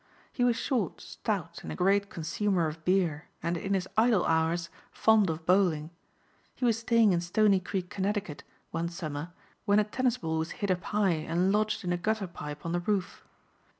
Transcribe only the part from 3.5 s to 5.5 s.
in his idle hours fond of